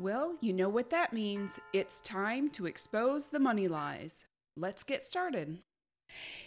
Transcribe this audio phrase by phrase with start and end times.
[0.00, 1.58] Well, you know what that means.
[1.72, 4.26] It's time to expose the money lies.
[4.56, 5.58] Let's get started.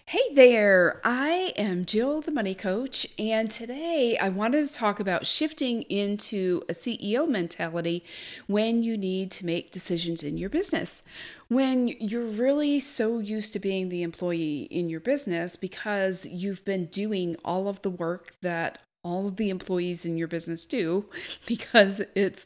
[0.05, 5.27] Hey there, I am Jill, the money coach, and today I wanted to talk about
[5.27, 8.05] shifting into a CEO mentality
[8.47, 11.03] when you need to make decisions in your business.
[11.49, 16.85] When you're really so used to being the employee in your business because you've been
[16.85, 21.05] doing all of the work that all of the employees in your business do
[21.45, 22.45] because it's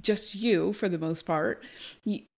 [0.00, 1.62] just you for the most part,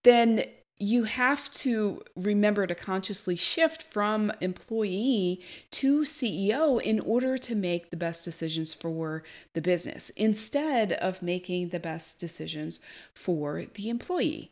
[0.04, 0.44] then
[0.82, 7.90] you have to remember to consciously shift from employee to CEO in order to make
[7.90, 9.22] the best decisions for
[9.54, 12.80] the business instead of making the best decisions
[13.14, 14.50] for the employee.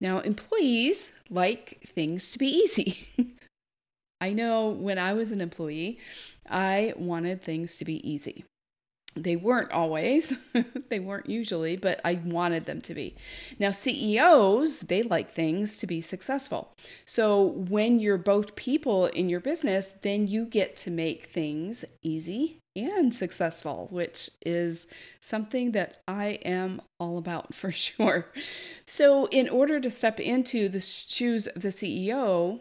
[0.00, 3.06] Now, employees like things to be easy.
[4.20, 5.98] I know when I was an employee,
[6.48, 8.44] I wanted things to be easy
[9.14, 10.32] they weren't always.
[10.88, 13.14] They weren't usually but i wanted them to be.
[13.60, 16.72] Now ceos they like things to be successful.
[17.04, 22.58] So when you're both people in your business then you get to make things easy
[22.76, 24.86] and successful which is
[25.18, 28.26] something that i am all about for sure.
[28.84, 32.60] So in order to step into the shoes of the ceo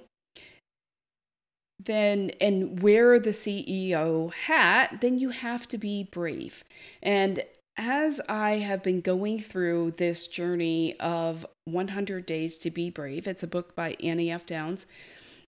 [1.79, 6.63] then and wear the CEO hat, then you have to be brave.
[7.01, 7.43] And
[7.77, 13.43] as I have been going through this journey of 100 Days to Be Brave, it's
[13.43, 14.45] a book by Annie F.
[14.45, 14.85] Downs.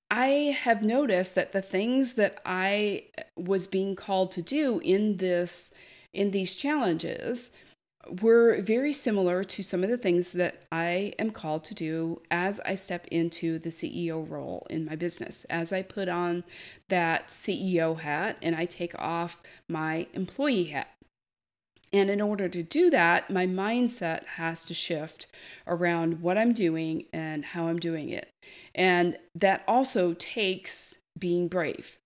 [0.10, 5.74] I have noticed that the things that I was being called to do in this
[6.14, 7.52] in these challenges
[8.22, 12.60] were very similar to some of the things that I am called to do as
[12.62, 15.46] I step into the CEO role in my business.
[15.46, 16.44] As I put on
[16.90, 20.90] that CEO hat and I take off my employee hat.
[21.94, 25.28] And in order to do that, my mindset has to shift
[25.68, 28.30] around what I'm doing and how I'm doing it.
[28.74, 31.98] And that also takes being brave.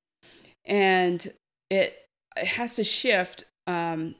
[0.66, 1.31] And
[1.69, 2.06] it,
[2.38, 4.16] has to shift um,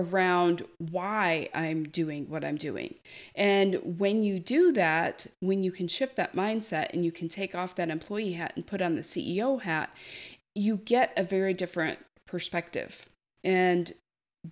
[0.00, 2.94] around why I'm doing what I'm doing.
[3.34, 7.54] And when you do that, when you can shift that mindset and you can take
[7.54, 9.94] off that employee hat and put on the CEO hat,
[10.54, 13.06] you get a very different perspective.
[13.44, 13.92] And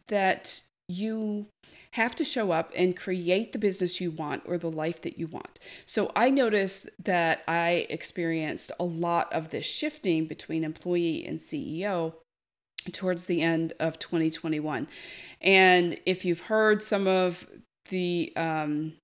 [0.08, 1.46] that you
[1.92, 5.26] have to show up and create the business you want or the life that you
[5.26, 5.58] want.
[5.86, 12.14] So I noticed that I experienced a lot of this shifting between employee and CEO
[12.92, 14.88] towards the end of 2021.
[15.40, 17.46] And if you've heard some of
[17.90, 18.94] the um,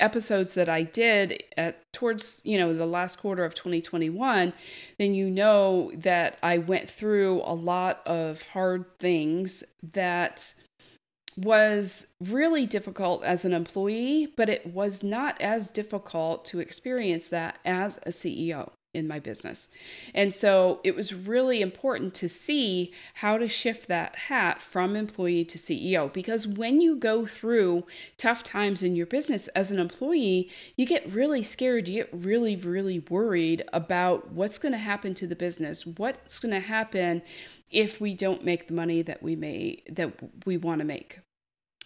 [0.00, 4.52] episodes that I did at towards you know the last quarter of 2021
[4.98, 10.54] then you know that I went through a lot of hard things that
[11.36, 17.58] was really difficult as an employee but it was not as difficult to experience that
[17.64, 19.68] as a CEO in my business.
[20.14, 25.44] And so it was really important to see how to shift that hat from employee
[25.44, 27.84] to CEO because when you go through
[28.16, 32.56] tough times in your business as an employee, you get really scared, you get really
[32.56, 37.22] really worried about what's going to happen to the business, what's going to happen
[37.70, 40.12] if we don't make the money that we may that
[40.46, 41.20] we want to make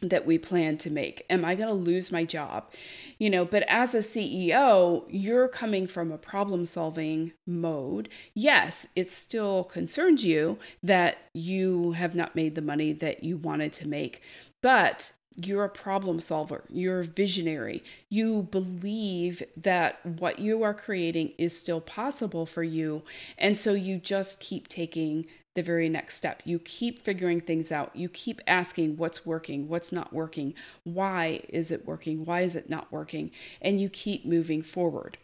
[0.02, 1.24] that we plan to make?
[1.30, 2.70] Am I going to lose my job?
[3.18, 8.08] You know, but as a CEO, you're coming from a problem solving mode.
[8.34, 13.72] Yes, it still concerns you that you have not made the money that you wanted
[13.74, 14.22] to make,
[14.60, 17.82] but you're a problem solver, you're a visionary.
[18.10, 23.02] You believe that what you are creating is still possible for you.
[23.38, 26.42] And so you just keep taking the very next step.
[26.44, 27.94] You keep figuring things out.
[27.94, 30.54] You keep asking what's working, what's not working,
[30.84, 35.18] why is it working, why is it not working, and you keep moving forward.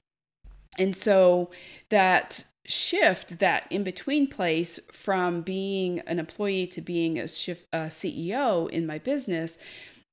[0.79, 1.51] And so
[1.89, 7.87] that shift, that in between place from being an employee to being a, shift, a
[7.87, 9.59] CEO in my business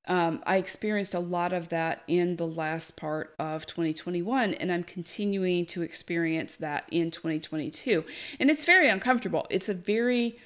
[0.06, 4.84] um, I experienced a lot of that in the last part of 2021, and I'm
[4.84, 8.04] continuing to experience that in 2022.
[8.38, 9.46] And it's very uncomfortable.
[9.50, 10.38] It's a very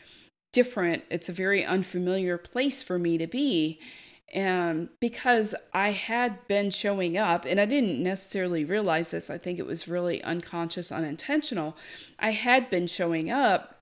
[0.52, 3.78] different, it's a very unfamiliar place for me to be.
[4.32, 9.58] And because I had been showing up, and I didn't necessarily realize this, I think
[9.58, 11.76] it was really unconscious, unintentional.
[12.18, 13.79] I had been showing up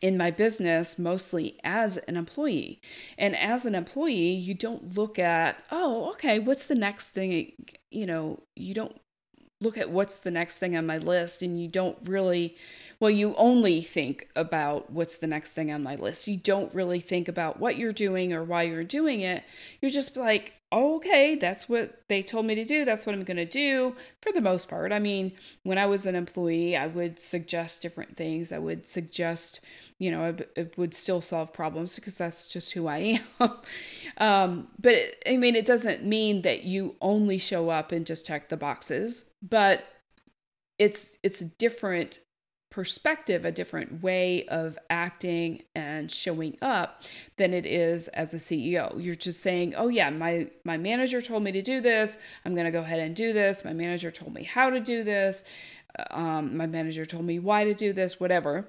[0.00, 2.80] in my business mostly as an employee.
[3.16, 7.52] And as an employee, you don't look at, oh, okay, what's the next thing?
[7.90, 9.00] You know, you don't
[9.60, 12.56] look at what's the next thing on my list and you don't really
[13.00, 16.26] well, you only think about what's the next thing on my list.
[16.26, 19.44] You don't really think about what you're doing or why you're doing it.
[19.80, 22.84] You're just like, okay, that's what they told me to do.
[22.84, 24.92] That's what I'm going to do for the most part.
[24.92, 25.32] I mean,
[25.62, 28.52] when I was an employee, I would suggest different things.
[28.52, 29.60] I would suggest,
[29.98, 33.50] you know, it would still solve problems because that's just who I am.
[34.18, 38.26] um, but it, I mean, it doesn't mean that you only show up and just
[38.26, 39.84] check the boxes, but
[40.78, 42.20] it's it's different
[42.78, 47.02] perspective, a different way of acting and showing up
[47.36, 48.94] than it is as a CEO.
[49.02, 52.18] You're just saying, "Oh yeah, my my manager told me to do this.
[52.44, 53.64] I'm going to go ahead and do this.
[53.64, 55.42] My manager told me how to do this.
[56.12, 58.68] Um, my manager told me why to do this, whatever."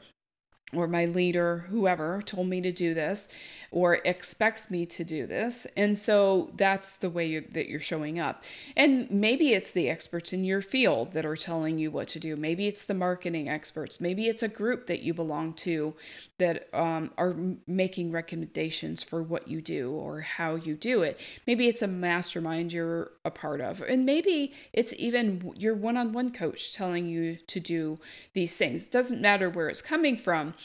[0.73, 3.27] Or my leader, whoever, told me to do this
[3.71, 5.67] or expects me to do this.
[5.77, 8.43] And so that's the way you're, that you're showing up.
[8.75, 12.35] And maybe it's the experts in your field that are telling you what to do.
[12.35, 14.01] Maybe it's the marketing experts.
[14.01, 15.93] Maybe it's a group that you belong to
[16.39, 17.35] that um, are
[17.67, 21.19] making recommendations for what you do or how you do it.
[21.45, 23.81] Maybe it's a mastermind you're a part of.
[23.81, 27.99] And maybe it's even your one on one coach telling you to do
[28.33, 28.85] these things.
[28.85, 30.55] It doesn't matter where it's coming from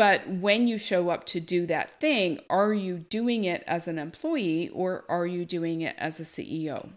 [0.00, 3.98] but when you show up to do that thing, are you doing it as an
[3.98, 6.88] employee or are you doing it as a CEO?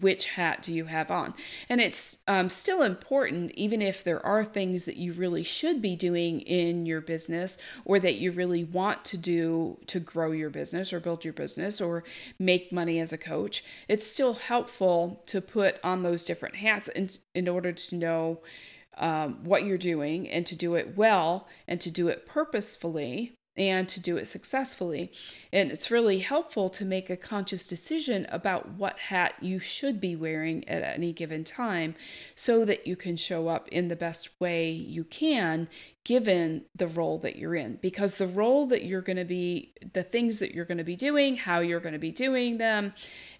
[0.00, 1.34] Which hat do you have on?
[1.68, 5.94] And it's um, still important, even if there are things that you really should be
[5.94, 10.94] doing in your business or that you really want to do to grow your business
[10.94, 12.04] or build your business or
[12.38, 13.62] make money as a coach.
[13.86, 18.40] It's still helpful to put on those different hats in, in order to know
[18.98, 23.88] um, what you're doing and to do it well and to do it purposefully and
[23.88, 25.12] to do it successfully.
[25.52, 30.16] And it's really helpful to make a conscious decision about what hat you should be
[30.16, 31.94] wearing at any given time
[32.34, 35.68] so that you can show up in the best way you can
[36.04, 37.78] given the role that you're in.
[37.80, 40.96] Because the role that you're going to be, the things that you're going to be
[40.96, 42.92] doing, how you're going to be doing them,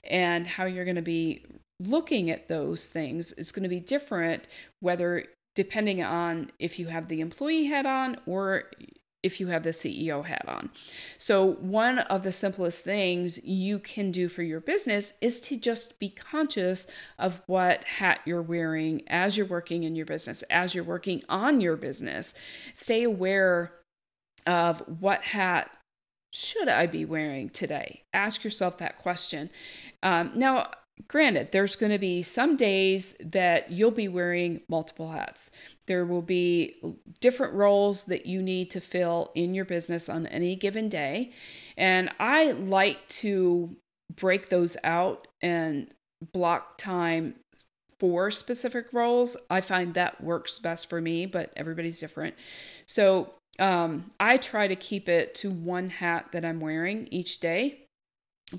[0.04, 1.44] and how you're going to be
[1.80, 4.46] looking at those things is going to be different
[4.80, 5.24] whether
[5.54, 8.64] depending on if you have the employee hat on or
[9.24, 10.70] if you have the CEO hat on.
[11.16, 15.98] So, one of the simplest things you can do for your business is to just
[15.98, 16.86] be conscious
[17.18, 21.62] of what hat you're wearing as you're working in your business, as you're working on
[21.62, 22.34] your business.
[22.74, 23.72] Stay aware
[24.46, 25.70] of what hat
[26.34, 28.02] should I be wearing today?
[28.12, 29.50] Ask yourself that question.
[30.02, 30.68] Um, now,
[31.08, 35.50] granted, there's going to be some days that you'll be wearing multiple hats.
[35.86, 36.76] There will be
[37.20, 41.32] different roles that you need to fill in your business on any given day.
[41.76, 43.76] And I like to
[44.14, 45.88] break those out and
[46.32, 47.34] block time
[48.00, 49.36] for specific roles.
[49.50, 52.34] I find that works best for me, but everybody's different.
[52.86, 57.83] So um, I try to keep it to one hat that I'm wearing each day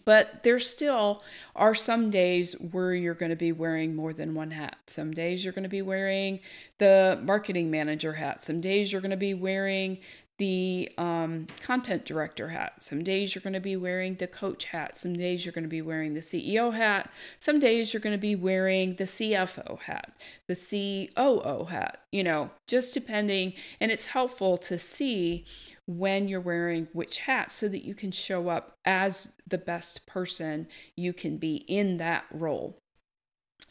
[0.04, 1.24] but there still
[1.56, 4.78] are some days where you're going to be wearing more than one hat.
[4.88, 6.40] Some days you're going to be wearing
[6.80, 8.44] the marketing manager hat.
[8.44, 10.00] Some days you're going to be wearing
[10.38, 12.84] the um, content director hat.
[12.84, 14.98] Some days you're going to be wearing the coach hat.
[14.98, 17.10] Some days you're going to be wearing the CEO hat.
[17.40, 20.12] Some days you're going to be wearing the CFO hat,
[20.48, 23.54] the COO hat, you know, just depending.
[23.80, 25.46] And it's helpful to see
[25.88, 30.68] when you're wearing which hat so that you can show up as the best person
[30.96, 32.78] you can be in that role.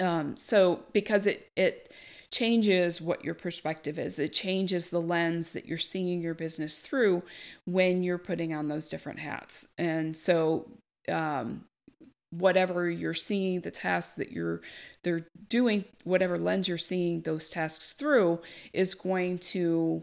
[0.00, 1.92] Um, so because it it
[2.30, 4.18] changes what your perspective is.
[4.18, 7.22] It changes the lens that you're seeing your business through
[7.64, 9.68] when you're putting on those different hats.
[9.78, 10.68] And so
[11.08, 11.64] um,
[12.30, 14.62] whatever you're seeing the tasks that you're
[15.04, 18.40] they're doing whatever lens you're seeing those tasks through
[18.72, 20.02] is going to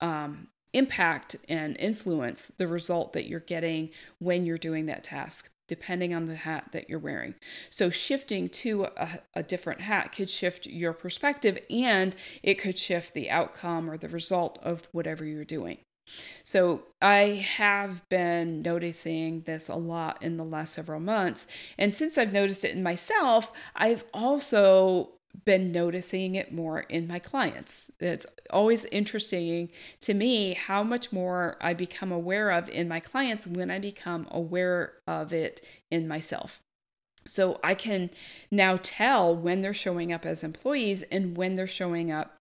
[0.00, 6.12] um, impact and influence the result that you're getting when you're doing that task depending
[6.12, 7.32] on the hat that you're wearing.
[7.70, 13.14] So, shifting to a, a, different hat could shift your perspective and it could shift
[13.14, 15.78] the outcome or the result of whatever you're doing.
[16.42, 21.46] So, I have been noticing this a lot in the last several months.
[21.78, 27.18] And since I've noticed it in myself, I've also been noticing it more in my
[27.18, 27.90] clients.
[28.00, 29.70] It's always interesting
[30.00, 34.26] to me how much more I become aware of in my clients when I become
[34.30, 35.60] aware of it
[35.90, 36.60] in myself.
[37.26, 38.10] So I can
[38.50, 42.39] now tell when they're showing up as employees and when they're showing up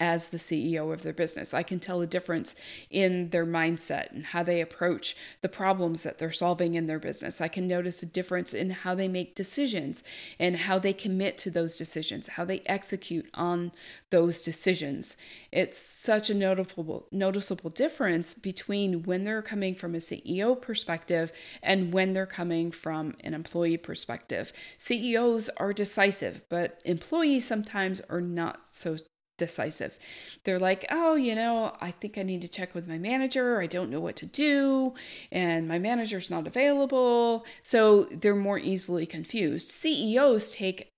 [0.00, 1.54] as the CEO of their business.
[1.54, 2.54] I can tell a difference
[2.90, 7.40] in their mindset and how they approach the problems that they're solving in their business.
[7.40, 10.02] I can notice a difference in how they make decisions
[10.38, 13.72] and how they commit to those decisions, how they execute on
[14.10, 15.16] those decisions.
[15.52, 21.32] It's such a noticeable noticeable difference between when they're coming from a CEO perspective
[21.62, 24.52] and when they're coming from an employee perspective.
[24.78, 28.96] CEOs are decisive, but employees sometimes are not so
[29.36, 29.98] decisive.
[30.44, 33.60] They're like, oh, you know, I think I need to check with my manager.
[33.60, 34.94] I don't know what to do,
[35.32, 37.44] and my manager's not available.
[37.62, 39.70] So they're more easily confused.
[39.70, 40.88] CEOs take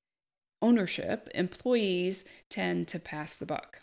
[0.62, 3.83] ownership, employees tend to pass the buck.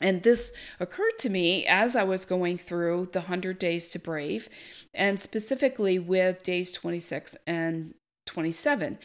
[0.00, 4.48] And this occurred to me as I was going through the 100 Days to Brave,
[4.92, 7.94] and specifically with days 26 and
[8.26, 8.98] 27.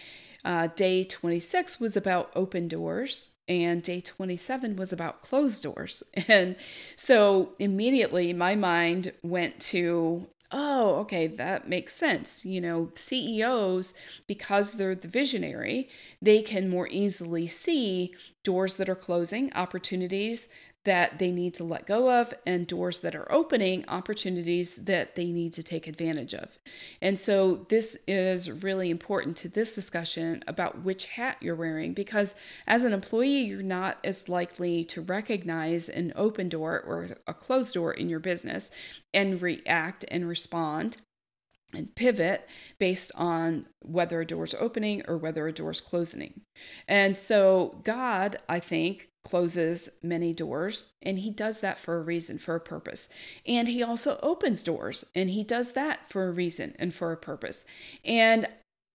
[0.48, 6.04] Uh, day 26 was about open doors, and day 27 was about closed doors.
[6.30, 6.56] And
[6.96, 12.46] so immediately my mind went to, oh, okay, that makes sense.
[12.46, 13.94] You know, CEOs,
[14.26, 15.90] because they're the visionary,
[16.22, 20.48] they can more easily see doors that are closing, opportunities
[20.86, 25.32] that they need to let go of and doors that are opening, opportunities that they
[25.32, 26.50] need to take advantage of.
[27.02, 32.36] And so, this is really important to this discussion about which hat you're wearing because
[32.68, 37.74] as an employee, you're not as likely to recognize an open door or a closed
[37.74, 38.72] door in your business
[39.14, 40.98] and react and respond
[41.74, 42.48] and pivot
[42.80, 46.42] based on whether a door is opening or whether a door is closing.
[46.88, 52.38] And so, God, I think, closes many doors, and He does that for a reason,
[52.38, 53.10] for a purpose.
[53.46, 57.18] And He also opens doors, and He does that for a reason and for a
[57.18, 57.66] purpose.
[58.06, 58.48] And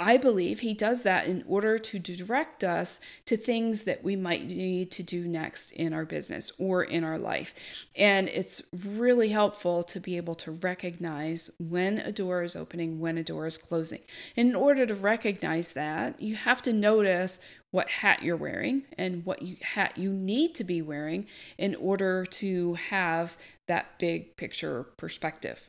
[0.02, 4.46] I believe he does that in order to direct us to things that we might
[4.46, 7.54] need to do next in our business or in our life.
[7.94, 13.16] And it's really helpful to be able to recognize when a door is opening, when
[13.16, 14.00] a door is closing.
[14.34, 17.38] In order to recognize that, you have to notice
[17.72, 21.26] what hat you're wearing and what you, hat you need to be wearing
[21.58, 23.36] in order to have
[23.66, 25.68] that big picture perspective.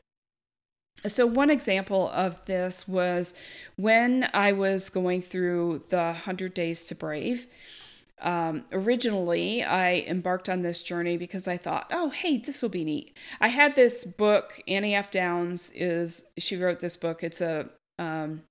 [1.07, 3.33] So, one example of this was
[3.77, 7.47] when I was going through the 100 Days to Brave.
[8.21, 12.85] Um, originally, I embarked on this journey because I thought, oh, hey, this will be
[12.85, 13.17] neat.
[13.41, 15.11] I had this book, Annie F.
[15.11, 17.21] Downs is, she wrote this book.
[17.21, 17.67] It's a
[17.99, 18.43] um,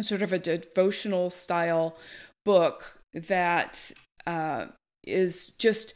[0.00, 1.96] sort of a devotional style
[2.44, 3.92] book that
[4.26, 4.66] uh,
[5.04, 5.94] is just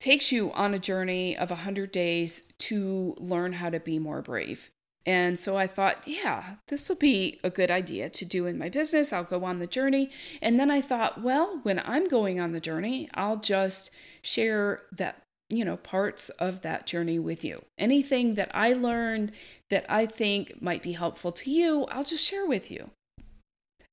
[0.00, 4.70] takes you on a journey of 100 days to learn how to be more brave.
[5.06, 8.68] And so I thought, yeah, this will be a good idea to do in my
[8.68, 9.12] business.
[9.12, 10.10] I'll go on the journey.
[10.42, 13.90] And then I thought, well, when I'm going on the journey, I'll just
[14.22, 17.64] share that, you know, parts of that journey with you.
[17.78, 19.30] Anything that I learned
[19.70, 22.90] that I think might be helpful to you, I'll just share with you.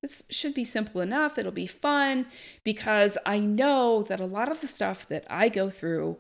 [0.04, 1.38] This should be simple enough.
[1.38, 2.26] It'll be fun
[2.66, 6.18] because I know that a lot of the stuff that I go through,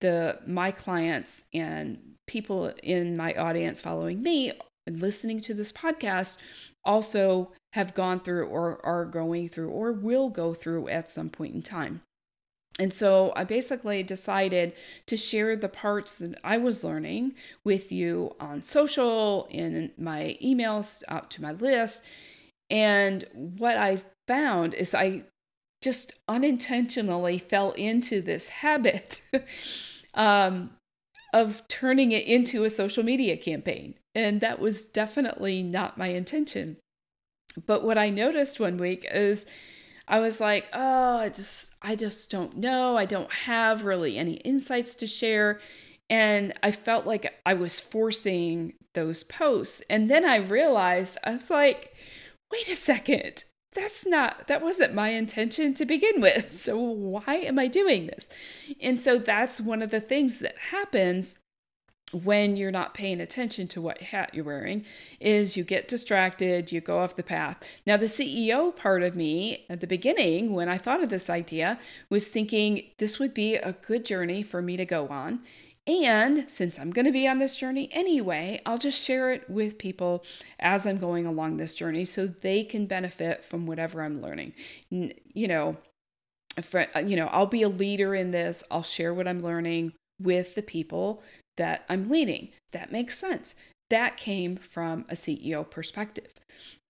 [0.00, 4.52] the my clients and people in my audience following me
[4.86, 6.36] and listening to this podcast
[6.84, 11.52] also have gone through or are going through or will go through at some point
[11.52, 12.02] in time.
[12.78, 14.72] And so I basically decided
[15.06, 21.02] to share the parts that I was learning with you on social, in my emails
[21.08, 22.04] out to my list,
[22.70, 25.24] and what I found is I
[25.82, 29.20] just unintentionally fell into this habit
[30.14, 30.70] um,
[31.32, 33.94] of turning it into a social media campaign.
[34.14, 36.78] And that was definitely not my intention.
[37.66, 39.46] But what I noticed one week is
[40.08, 42.96] I was like, oh, I just I just don't know.
[42.96, 45.60] I don't have really any insights to share.
[46.08, 49.82] And I felt like I was forcing those posts.
[49.90, 51.94] And then I realized I was like,
[52.50, 56.52] wait a second, that's not, that wasn't my intention to begin with.
[56.66, 58.28] So why am I doing this?
[58.80, 61.36] And so that's one of the things that happens
[62.12, 64.84] when you're not paying attention to what hat you're wearing
[65.20, 69.66] is you get distracted you go off the path now the ceo part of me
[69.68, 73.72] at the beginning when i thought of this idea was thinking this would be a
[73.72, 75.40] good journey for me to go on
[75.86, 79.78] and since I'm going to be on this journey anyway, I'll just share it with
[79.78, 80.24] people
[80.58, 84.52] as I'm going along this journey so they can benefit from whatever I'm learning.
[84.90, 85.76] You know,
[86.60, 88.64] for, uh, you know, I'll be a leader in this.
[88.70, 91.22] I'll share what I'm learning with the people
[91.56, 92.48] that I'm leading.
[92.72, 93.54] That makes sense.
[93.90, 96.32] That came from a CEO perspective.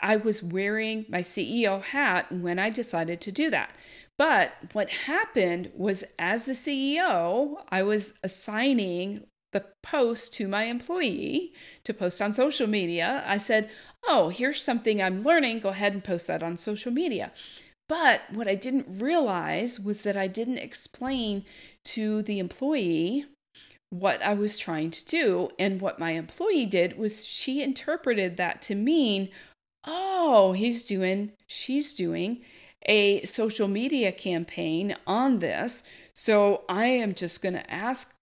[0.00, 3.71] I was wearing my CEO hat when I decided to do that.
[4.19, 11.53] But what happened was, as the CEO, I was assigning the post to my employee
[11.85, 13.23] to post on social media.
[13.27, 13.71] I said,
[14.09, 15.61] Oh, here's something I'm learning.
[15.61, 17.33] Go ahead and post that on social media.
[17.89, 21.45] But what I didn't realize was that I didn't explain
[21.87, 23.27] to the employee
[23.91, 25.51] what I was trying to do.
[25.59, 29.29] And what my employee did was she interpreted that to mean,
[29.85, 32.43] oh, he's doing, she's doing
[32.85, 35.83] a social media campaign on this.
[36.14, 38.14] So I am just going to ask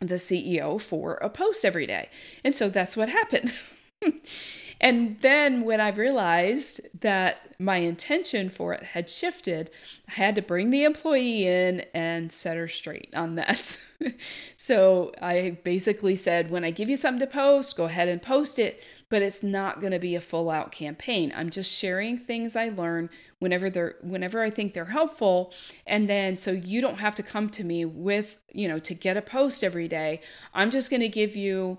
[0.00, 2.08] the CEO for a post every day.
[2.44, 3.54] And so that's what happened.
[4.80, 9.70] and then when I realized that my intention for it had shifted,
[10.08, 13.78] I had to bring the employee in and set her straight on that.
[14.56, 18.58] so I basically said, when I give you something to post, go ahead and post
[18.58, 21.32] it, but it's not going to be a full out campaign.
[21.36, 25.52] I'm just sharing things I learn whenever they're whenever I think they're helpful
[25.86, 29.16] and then so you don't have to come to me with, you know, to get
[29.16, 30.20] a post every day.
[30.54, 31.78] I'm just going to give you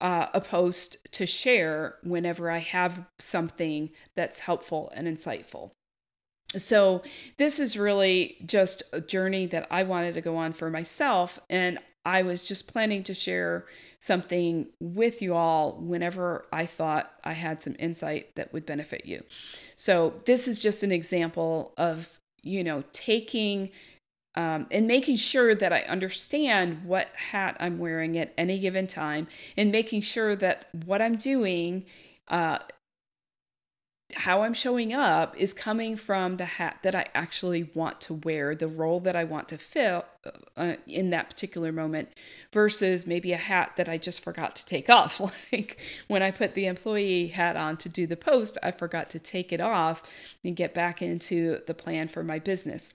[0.00, 5.70] uh, a post to share whenever I have something that's helpful and insightful.
[6.56, 7.02] So,
[7.36, 11.40] this is really just a journey that I wanted to go on for myself.
[11.48, 13.64] And I was just planning to share
[14.04, 19.24] something with you all whenever I thought I had some insight that would benefit you.
[19.76, 23.70] So, this is just an example of, you know, taking
[24.36, 29.28] um, and making sure that I understand what hat I'm wearing at any given time,
[29.56, 31.84] and making sure that what I'm doing,
[32.28, 32.58] uh,
[34.14, 38.54] how I'm showing up, is coming from the hat that I actually want to wear,
[38.54, 40.04] the role that I want to fill
[40.56, 42.08] uh, in that particular moment,
[42.52, 45.20] versus maybe a hat that I just forgot to take off.
[45.52, 45.78] like
[46.08, 49.52] when I put the employee hat on to do the post, I forgot to take
[49.52, 50.02] it off
[50.42, 52.94] and get back into the plan for my business.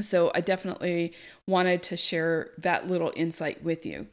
[0.00, 1.12] So I definitely
[1.46, 4.06] wanted to share that little insight with you.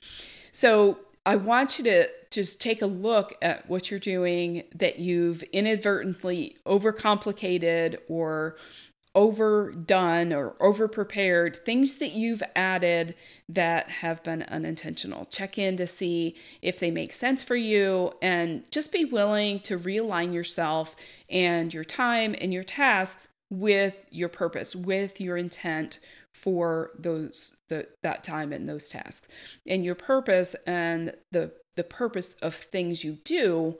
[0.51, 5.41] So I want you to just take a look at what you're doing that you've
[5.43, 8.57] inadvertently overcomplicated or
[9.15, 13.15] overdone or overprepared, things that you've added
[13.47, 15.25] that have been unintentional.
[15.25, 19.79] Check in to see if they make sense for you and just be willing to
[19.79, 20.95] realign yourself
[21.29, 25.99] and your time and your tasks with your purpose, with your intent
[26.41, 29.27] for those the, that time and those tasks.
[29.65, 33.77] And your purpose and the the purpose of things you do,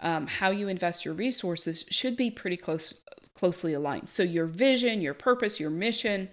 [0.00, 2.94] um, how you invest your resources should be pretty close
[3.34, 4.08] closely aligned.
[4.08, 6.28] So your vision, your purpose, your mission,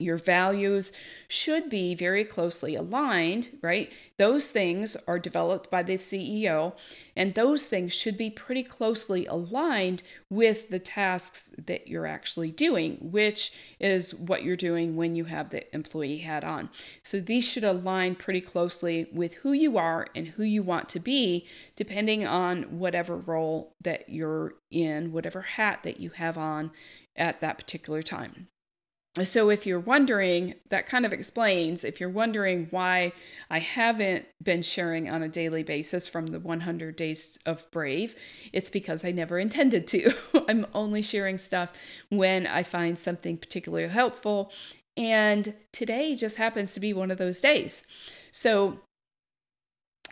[0.00, 0.92] your values
[1.28, 3.90] should be very closely aligned, right?
[4.16, 6.74] Those things are developed by the CEO,
[7.16, 12.98] and those things should be pretty closely aligned with the tasks that you're actually doing,
[13.00, 16.70] which is what you're doing when you have the employee hat on.
[17.02, 21.00] So these should align pretty closely with who you are and who you want to
[21.00, 26.70] be, depending on whatever role that you're in, whatever hat that you have on
[27.16, 28.48] at that particular time
[29.24, 33.12] so if you're wondering, that kind of explains if you're wondering why
[33.50, 38.14] I haven't been sharing on a daily basis from the 100 days of brave,
[38.52, 40.14] it's because I never intended to.
[40.48, 41.70] I'm only sharing stuff
[42.10, 44.52] when I find something particularly helpful.
[44.96, 47.84] And today just happens to be one of those days.
[48.30, 48.78] So,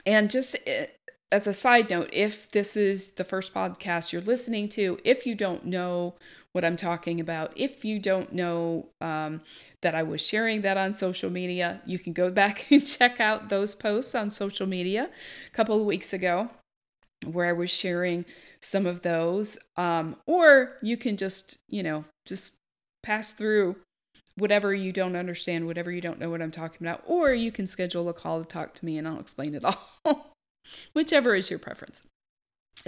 [0.06, 0.87] and just eh,
[1.30, 5.34] as a side note, if this is the first podcast you're listening to, if you
[5.34, 6.14] don't know
[6.59, 7.53] what I'm talking about.
[7.55, 9.42] If you don't know um,
[9.81, 13.49] that I was sharing that on social media, you can go back and check out
[13.49, 15.09] those posts on social media
[15.47, 16.51] a couple of weeks ago
[17.25, 18.25] where I was sharing
[18.61, 19.57] some of those.
[19.77, 22.55] Um, or you can just, you know, just
[23.05, 23.77] pass through
[24.35, 27.68] whatever you don't understand, whatever you don't know what I'm talking about, or you can
[27.68, 30.35] schedule a call to talk to me and I'll explain it all.
[30.92, 32.03] Whichever is your preference.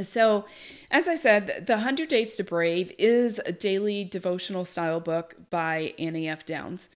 [0.01, 0.45] So,
[0.91, 5.95] as I said, The 100 Days to Brave is a daily devotional style book by
[5.99, 6.47] Annie F.
[6.47, 6.91] Downs.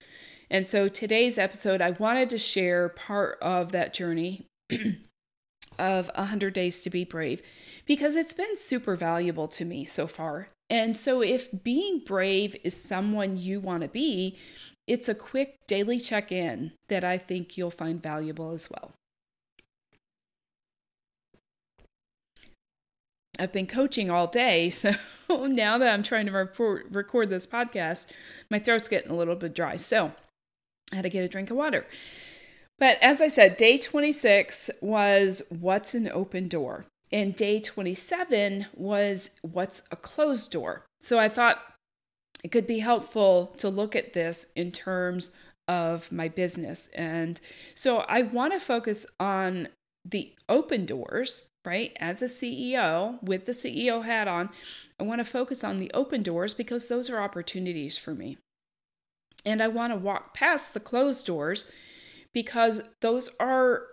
[0.49, 4.47] And so, today's episode, I wanted to share part of that journey
[5.79, 7.41] of 100 Days to Be Brave
[7.85, 10.49] because it's been super valuable to me so far.
[10.69, 14.37] And so, if being brave is someone you want to be,
[14.87, 18.94] it's a quick daily check in that I think you'll find valuable as well.
[23.39, 24.93] I've been coaching all day, so
[25.29, 28.07] now that I'm trying to record, record this podcast,
[28.49, 29.77] my throat's getting a little bit dry.
[29.77, 30.11] So
[30.91, 31.85] I had to get a drink of water.
[32.77, 39.29] But as I said, day 26 was what's an open door, and day 27 was
[39.41, 40.85] what's a closed door.
[40.99, 41.61] So I thought
[42.43, 45.31] it could be helpful to look at this in terms
[45.67, 46.89] of my business.
[46.93, 47.39] And
[47.73, 49.69] so I want to focus on
[50.03, 51.95] the open doors, right?
[51.99, 54.49] As a CEO with the CEO hat on,
[54.99, 58.37] I want to focus on the open doors because those are opportunities for me.
[59.45, 61.69] And I want to walk past the closed doors
[62.33, 63.83] because those are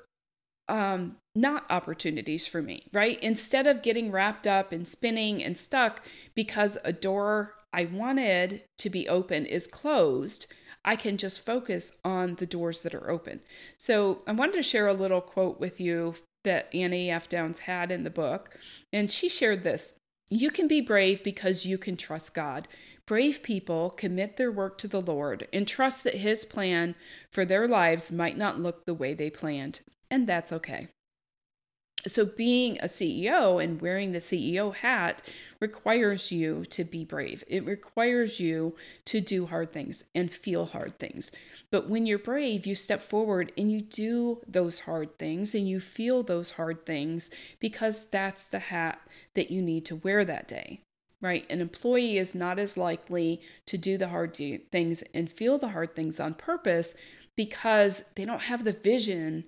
[0.68, 3.22] um, not opportunities for me, right?
[3.22, 6.02] Instead of getting wrapped up and spinning and stuck
[6.35, 10.46] because a door I wanted to be open is closed,
[10.85, 13.40] I can just focus on the doors that are open.
[13.78, 17.28] So I wanted to share a little quote with you that Annie F.
[17.28, 18.59] Downs had in the book.
[18.92, 19.94] And she shared this
[20.31, 22.68] You can be brave because you can trust God.
[23.07, 26.94] Brave people commit their work to the Lord and trust that His plan
[27.31, 29.81] for their lives might not look the way they planned.
[30.11, 30.88] And that's okay.
[32.06, 35.22] So, being a CEO and wearing the CEO hat
[35.60, 37.44] requires you to be brave.
[37.46, 41.30] It requires you to do hard things and feel hard things.
[41.70, 45.78] But when you're brave, you step forward and you do those hard things and you
[45.78, 49.00] feel those hard things because that's the hat
[49.34, 50.80] that you need to wear that day.
[51.20, 51.48] Right?
[51.48, 54.36] An employee is not as likely to do the hard
[54.72, 56.94] things and feel the hard things on purpose
[57.36, 59.44] because they don't have the vision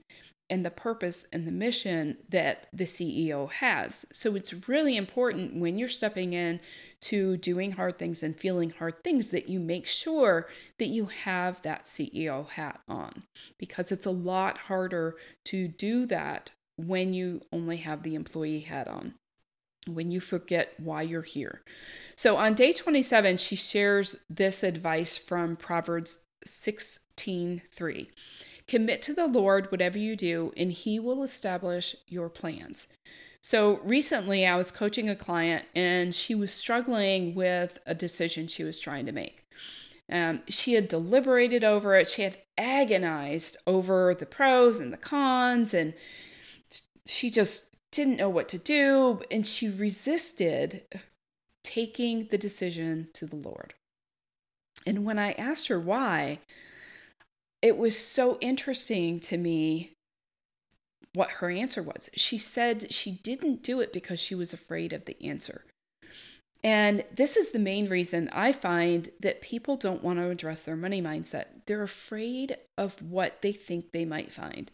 [0.50, 4.04] and the purpose and the mission that the CEO has.
[4.12, 6.60] So it's really important when you're stepping in
[7.02, 11.62] to doing hard things and feeling hard things that you make sure that you have
[11.62, 13.22] that CEO hat on
[13.58, 18.88] because it's a lot harder to do that when you only have the employee hat
[18.88, 19.14] on.
[19.86, 21.60] When you forget why you're here.
[22.16, 28.10] So on day 27, she shares this advice from Proverbs 16 3.
[28.66, 32.88] Commit to the Lord whatever you do, and He will establish your plans.
[33.40, 38.64] So recently, I was coaching a client, and she was struggling with a decision she
[38.64, 39.44] was trying to make.
[40.10, 45.74] Um, she had deliberated over it, she had agonized over the pros and the cons,
[45.74, 45.94] and
[47.06, 50.82] she just didn't know what to do, and she resisted
[51.62, 53.74] taking the decision to the Lord.
[54.86, 56.40] And when I asked her why,
[57.64, 59.94] it was so interesting to me
[61.14, 62.10] what her answer was.
[62.14, 65.64] She said she didn't do it because she was afraid of the answer.
[66.62, 70.76] And this is the main reason I find that people don't want to address their
[70.76, 71.46] money mindset.
[71.64, 74.70] They're afraid of what they think they might find.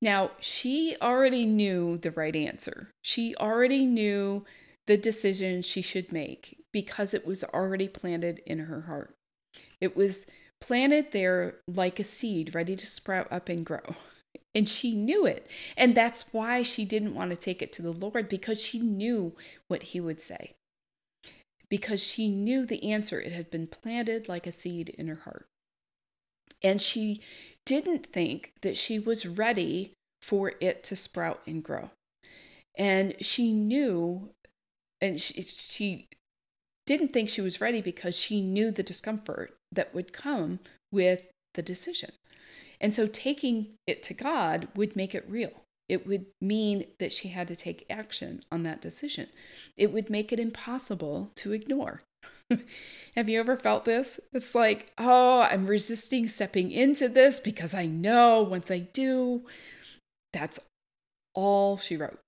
[0.00, 2.88] Now, she already knew the right answer.
[3.02, 4.46] She already knew
[4.86, 9.14] the decision she should make because it was already planted in her heart.
[9.78, 10.26] It was
[10.60, 13.96] planted there like a seed ready to sprout up and grow.
[14.54, 15.48] And she knew it.
[15.76, 19.34] And that's why she didn't want to take it to the Lord because she knew
[19.68, 20.54] what he would say.
[21.68, 23.20] Because she knew the answer.
[23.20, 25.46] It had been planted like a seed in her heart.
[26.62, 27.20] And she
[27.66, 31.90] didn't think that she was ready for it to sprout and grow.
[32.76, 34.30] And she knew,
[35.00, 36.08] and she, she
[36.86, 40.60] didn't think she was ready because she knew the discomfort that would come
[40.90, 41.22] with
[41.54, 42.12] the decision.
[42.80, 45.52] And so taking it to God would make it real.
[45.88, 49.28] It would mean that she had to take action on that decision.
[49.76, 52.02] It would make it impossible to ignore.
[53.14, 54.18] Have you ever felt this?
[54.32, 59.42] It's like, oh, I'm resisting stepping into this because I know once I do,
[60.32, 60.58] that's
[61.34, 62.18] all she wrote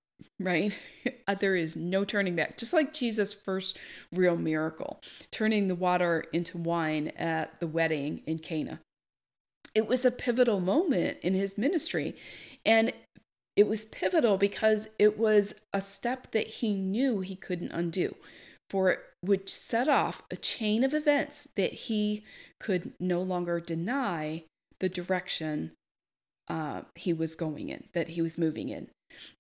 [0.41, 0.77] right?
[1.29, 2.57] Uh, there is no turning back.
[2.57, 3.77] Just like Jesus' first
[4.13, 5.01] real miracle,
[5.33, 8.81] turning the water into wine at the wedding in Cana.
[9.75, 12.15] It was a pivotal moment in his ministry.
[12.65, 12.93] And
[13.57, 18.15] it was pivotal because it was a step that he knew he couldn't undo,
[18.71, 22.23] for it would set off a chain of events that he
[22.61, 24.45] could no longer deny
[24.79, 25.73] the direction
[26.49, 28.89] uh, he was going in, that he was moving in.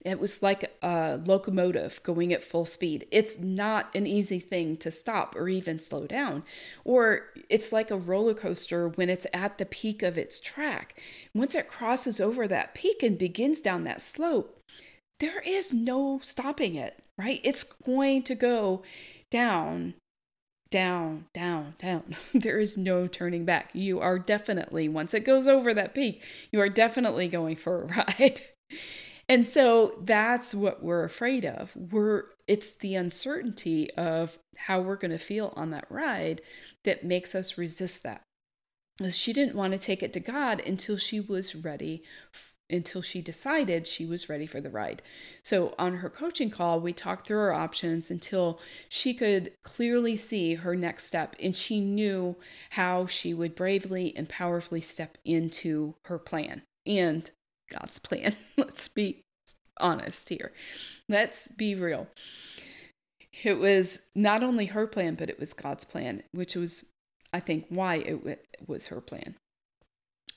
[0.04, 3.06] It was like a locomotive going at full speed.
[3.10, 6.44] It's not an easy thing to stop or even slow down.
[6.84, 10.98] Or it's like a roller coaster when it's at the peak of its track.
[11.34, 14.58] Once it crosses over that peak and begins down that slope,
[15.20, 17.40] there is no stopping it, right?
[17.44, 18.82] It's going to go
[19.30, 19.94] down
[20.70, 22.16] down, down, down.
[22.34, 23.70] there is no turning back.
[23.74, 27.86] You are definitely, once it goes over that peak, you are definitely going for a
[28.18, 28.42] ride.
[29.28, 31.72] And so that's what we're afraid of.
[31.74, 36.40] We're it's the uncertainty of how we're going to feel on that ride
[36.84, 38.22] that makes us resist that.
[39.10, 42.04] She didn't want to take it to God until she was ready
[42.68, 45.02] until she decided she was ready for the ride.
[45.42, 50.54] So, on her coaching call, we talked through her options until she could clearly see
[50.54, 52.36] her next step and she knew
[52.70, 57.30] how she would bravely and powerfully step into her plan and
[57.70, 58.34] God's plan.
[58.56, 59.22] Let's be
[59.78, 60.52] honest here.
[61.08, 62.08] Let's be real.
[63.44, 66.86] It was not only her plan, but it was God's plan, which was,
[67.32, 69.36] I think, why it was her plan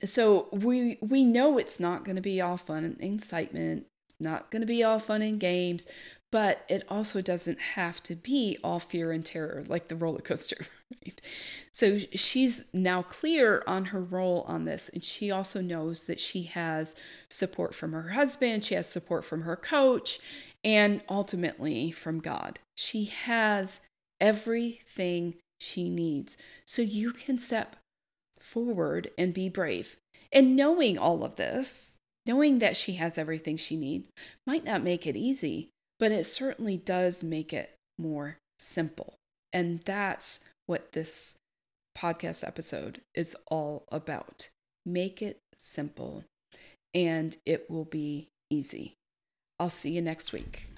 [0.03, 3.85] so we we know it's not going to be all fun and excitement
[4.19, 5.85] not going to be all fun and games
[6.31, 10.57] but it also doesn't have to be all fear and terror like the roller coaster
[11.05, 11.21] right?
[11.71, 16.43] So she's now clear on her role on this and she also knows that she
[16.43, 16.95] has
[17.29, 20.19] support from her husband she has support from her coach
[20.63, 22.59] and ultimately from god.
[22.75, 23.81] She has
[24.19, 26.37] everything she needs.
[26.65, 27.75] So you can step
[28.49, 29.95] forward and be brave.
[30.31, 34.09] And knowing all of this, knowing that she has everything she needs,
[34.45, 39.15] might not make it easy, but it certainly does make it more simple.
[39.53, 41.35] And that's what this
[41.97, 44.49] podcast episode is all about.
[44.85, 46.23] Make it simple,
[46.93, 48.93] and it will be easy.
[49.59, 50.69] I'll see you next week.